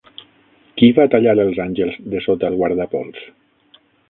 Qui 0.79 0.87
va 0.99 1.05
tallar 1.15 1.35
els 1.43 1.59
àngels 1.67 2.01
dessota 2.15 2.51
el 2.53 2.59
guardapols? 2.63 3.23